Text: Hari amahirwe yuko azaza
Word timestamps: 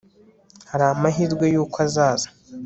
Hari 0.69 0.85
amahirwe 0.93 1.45
yuko 1.53 1.77
azaza 1.87 2.27